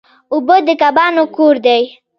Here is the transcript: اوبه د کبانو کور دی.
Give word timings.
اوبه 0.33 0.55
د 0.67 0.69
کبانو 0.81 1.23
کور 1.35 1.55
دی. 1.65 1.81